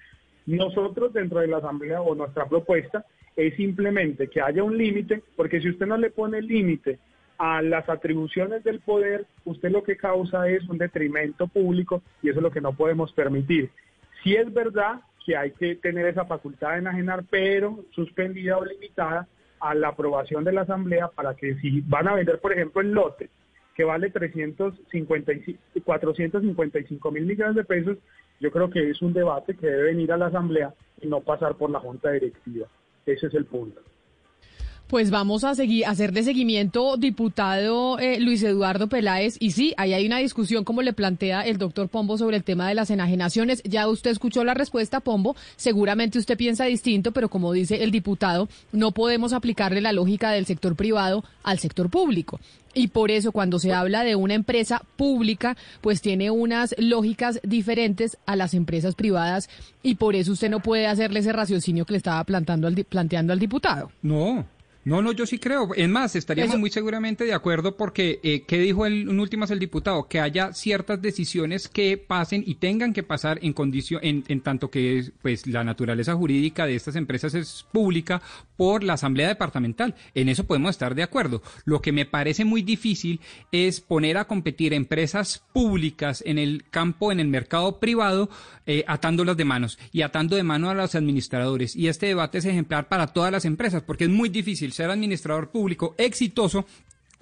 Nosotros 0.46 1.12
dentro 1.12 1.40
de 1.40 1.48
la 1.48 1.58
Asamblea 1.58 2.00
o 2.00 2.14
nuestra 2.14 2.46
propuesta 2.48 3.04
es 3.36 3.54
simplemente 3.56 4.28
que 4.28 4.40
haya 4.40 4.62
un 4.62 4.78
límite, 4.78 5.22
porque 5.36 5.60
si 5.60 5.68
usted 5.68 5.86
no 5.86 5.98
le 5.98 6.10
pone 6.10 6.40
límite 6.40 6.98
a 7.36 7.60
las 7.60 7.86
atribuciones 7.90 8.64
del 8.64 8.80
poder, 8.80 9.26
usted 9.44 9.70
lo 9.70 9.82
que 9.82 9.98
causa 9.98 10.48
es 10.48 10.66
un 10.70 10.78
detrimento 10.78 11.46
público 11.46 12.02
y 12.22 12.30
eso 12.30 12.38
es 12.38 12.42
lo 12.42 12.50
que 12.50 12.62
no 12.62 12.72
podemos 12.72 13.12
permitir. 13.12 13.70
Si 14.22 14.34
es 14.34 14.50
verdad 14.54 15.02
que 15.28 15.36
hay 15.36 15.50
que 15.50 15.74
tener 15.74 16.06
esa 16.06 16.24
facultad 16.24 16.70
de 16.72 16.78
enajenar, 16.78 17.22
pero 17.28 17.84
suspendida 17.90 18.56
o 18.56 18.64
limitada 18.64 19.28
a 19.60 19.74
la 19.74 19.88
aprobación 19.88 20.42
de 20.42 20.52
la 20.52 20.62
Asamblea 20.62 21.08
para 21.08 21.34
que 21.34 21.54
si 21.56 21.82
van 21.82 22.08
a 22.08 22.14
vender, 22.14 22.40
por 22.40 22.54
ejemplo, 22.54 22.80
el 22.80 22.92
lote 22.92 23.28
que 23.74 23.84
vale 23.84 24.08
355, 24.08 25.60
455 25.84 27.10
mil 27.10 27.26
millones 27.26 27.56
de 27.56 27.64
pesos, 27.64 27.98
yo 28.40 28.50
creo 28.50 28.70
que 28.70 28.88
es 28.88 29.02
un 29.02 29.12
debate 29.12 29.54
que 29.54 29.66
debe 29.66 29.82
venir 29.82 30.10
a 30.12 30.16
la 30.16 30.28
Asamblea 30.28 30.72
y 31.02 31.08
no 31.08 31.20
pasar 31.20 31.56
por 31.56 31.68
la 31.68 31.80
Junta 31.80 32.10
Directiva. 32.10 32.66
Ese 33.04 33.26
es 33.26 33.34
el 33.34 33.44
punto. 33.44 33.82
Pues 34.88 35.10
vamos 35.10 35.44
a 35.44 35.54
seguir, 35.54 35.84
a 35.84 35.90
hacer 35.90 36.12
de 36.12 36.22
seguimiento, 36.22 36.96
diputado 36.96 37.98
eh, 37.98 38.18
Luis 38.20 38.42
Eduardo 38.42 38.88
Peláez. 38.88 39.36
Y 39.38 39.50
sí, 39.50 39.74
ahí 39.76 39.92
hay 39.92 40.06
una 40.06 40.16
discusión, 40.16 40.64
como 40.64 40.80
le 40.80 40.94
plantea 40.94 41.42
el 41.42 41.58
doctor 41.58 41.90
Pombo, 41.90 42.16
sobre 42.16 42.38
el 42.38 42.42
tema 42.42 42.66
de 42.66 42.74
las 42.74 42.88
enajenaciones. 42.88 43.62
Ya 43.64 43.86
usted 43.86 44.12
escuchó 44.12 44.44
la 44.44 44.54
respuesta, 44.54 45.00
Pombo. 45.00 45.36
Seguramente 45.56 46.18
usted 46.18 46.38
piensa 46.38 46.64
distinto, 46.64 47.12
pero 47.12 47.28
como 47.28 47.52
dice 47.52 47.84
el 47.84 47.90
diputado, 47.90 48.48
no 48.72 48.92
podemos 48.92 49.34
aplicarle 49.34 49.82
la 49.82 49.92
lógica 49.92 50.30
del 50.30 50.46
sector 50.46 50.74
privado 50.74 51.22
al 51.42 51.58
sector 51.58 51.90
público. 51.90 52.40
Y 52.72 52.88
por 52.88 53.10
eso 53.10 53.30
cuando 53.30 53.58
se 53.58 53.74
habla 53.74 54.04
de 54.04 54.16
una 54.16 54.32
empresa 54.32 54.82
pública, 54.96 55.58
pues 55.82 56.00
tiene 56.00 56.30
unas 56.30 56.74
lógicas 56.78 57.40
diferentes 57.42 58.16
a 58.24 58.36
las 58.36 58.54
empresas 58.54 58.94
privadas 58.94 59.50
y 59.82 59.96
por 59.96 60.14
eso 60.14 60.32
usted 60.32 60.48
no 60.48 60.60
puede 60.60 60.86
hacerle 60.86 61.20
ese 61.20 61.32
raciocinio 61.32 61.84
que 61.84 61.92
le 61.92 61.98
estaba 61.98 62.24
planteando 62.24 62.68
al, 62.68 62.74
planteando 62.84 63.32
al 63.34 63.38
diputado. 63.38 63.90
No, 64.00 64.46
no, 64.88 65.02
no, 65.02 65.12
yo 65.12 65.26
sí 65.26 65.38
creo. 65.38 65.74
Es 65.74 65.88
más, 65.88 66.16
estaríamos 66.16 66.58
muy 66.58 66.70
seguramente 66.70 67.24
de 67.24 67.34
acuerdo 67.34 67.76
porque, 67.76 68.20
eh, 68.22 68.44
¿qué 68.46 68.58
dijo 68.58 68.86
el, 68.86 69.02
en 69.02 69.20
últimas 69.20 69.50
el 69.50 69.58
diputado? 69.58 70.08
Que 70.08 70.18
haya 70.18 70.54
ciertas 70.54 71.02
decisiones 71.02 71.68
que 71.68 71.98
pasen 71.98 72.42
y 72.46 72.54
tengan 72.54 72.94
que 72.94 73.02
pasar 73.02 73.38
en 73.42 73.52
condición, 73.52 74.00
en, 74.02 74.24
en 74.28 74.40
tanto 74.40 74.70
que 74.70 75.04
pues 75.20 75.46
la 75.46 75.62
naturaleza 75.62 76.14
jurídica 76.14 76.66
de 76.66 76.74
estas 76.74 76.96
empresas 76.96 77.34
es 77.34 77.66
pública 77.70 78.22
por 78.58 78.82
la 78.82 78.94
Asamblea 78.94 79.28
Departamental. 79.28 79.94
En 80.14 80.28
eso 80.28 80.44
podemos 80.44 80.70
estar 80.70 80.96
de 80.96 81.04
acuerdo. 81.04 81.42
Lo 81.64 81.80
que 81.80 81.92
me 81.92 82.06
parece 82.06 82.44
muy 82.44 82.60
difícil 82.60 83.20
es 83.52 83.80
poner 83.80 84.18
a 84.18 84.26
competir 84.26 84.74
empresas 84.74 85.44
públicas 85.52 86.24
en 86.26 86.38
el 86.38 86.64
campo, 86.68 87.12
en 87.12 87.20
el 87.20 87.28
mercado 87.28 87.78
privado, 87.78 88.28
eh, 88.66 88.84
atándolas 88.88 89.36
de 89.36 89.44
manos 89.44 89.78
y 89.92 90.02
atando 90.02 90.34
de 90.34 90.42
mano 90.42 90.68
a 90.68 90.74
los 90.74 90.96
administradores. 90.96 91.76
Y 91.76 91.86
este 91.86 92.06
debate 92.06 92.38
es 92.38 92.46
ejemplar 92.46 92.88
para 92.88 93.06
todas 93.06 93.30
las 93.30 93.44
empresas 93.44 93.84
porque 93.84 94.04
es 94.04 94.10
muy 94.10 94.28
difícil 94.28 94.72
ser 94.72 94.90
administrador 94.90 95.50
público 95.50 95.94
exitoso 95.96 96.66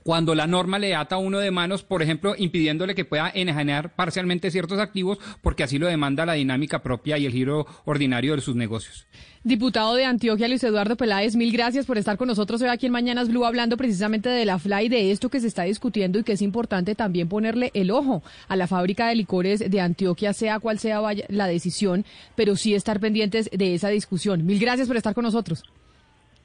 cuando 0.06 0.36
la 0.36 0.46
norma 0.46 0.78
le 0.78 0.94
ata 0.94 1.16
a 1.16 1.18
uno 1.18 1.40
de 1.40 1.50
manos, 1.50 1.82
por 1.82 2.00
ejemplo, 2.00 2.36
impidiéndole 2.38 2.94
que 2.94 3.04
pueda 3.04 3.28
enajenar 3.34 3.96
parcialmente 3.96 4.52
ciertos 4.52 4.78
activos, 4.78 5.18
porque 5.42 5.64
así 5.64 5.80
lo 5.80 5.88
demanda 5.88 6.24
la 6.24 6.34
dinámica 6.34 6.80
propia 6.80 7.18
y 7.18 7.26
el 7.26 7.32
giro 7.32 7.66
ordinario 7.84 8.36
de 8.36 8.40
sus 8.40 8.54
negocios. 8.54 9.08
Diputado 9.42 9.96
de 9.96 10.04
Antioquia, 10.04 10.46
Luis 10.46 10.62
Eduardo 10.62 10.96
Peláez, 10.96 11.34
mil 11.34 11.50
gracias 11.50 11.86
por 11.86 11.98
estar 11.98 12.16
con 12.16 12.28
nosotros 12.28 12.62
hoy 12.62 12.68
aquí 12.68 12.86
en 12.86 12.92
Mañanas 12.92 13.28
Blue 13.28 13.44
hablando 13.44 13.76
precisamente 13.76 14.28
de 14.28 14.44
la 14.44 14.60
FLA 14.60 14.84
y 14.84 14.88
de 14.88 15.10
esto 15.10 15.28
que 15.28 15.40
se 15.40 15.48
está 15.48 15.64
discutiendo 15.64 16.20
y 16.20 16.22
que 16.22 16.34
es 16.34 16.42
importante 16.42 16.94
también 16.94 17.28
ponerle 17.28 17.72
el 17.74 17.90
ojo 17.90 18.22
a 18.46 18.54
la 18.54 18.68
fábrica 18.68 19.08
de 19.08 19.16
licores 19.16 19.68
de 19.68 19.80
Antioquia, 19.80 20.32
sea 20.34 20.60
cual 20.60 20.78
sea 20.78 21.00
la 21.30 21.48
decisión, 21.48 22.04
pero 22.36 22.54
sí 22.54 22.76
estar 22.76 23.00
pendientes 23.00 23.50
de 23.52 23.74
esa 23.74 23.88
discusión. 23.88 24.46
Mil 24.46 24.60
gracias 24.60 24.86
por 24.86 24.96
estar 24.96 25.14
con 25.14 25.24
nosotros. 25.24 25.64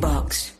Boombox. 0.00 0.52